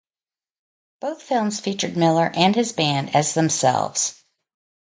[0.99, 4.23] Both films featured Miller and his band as themselves.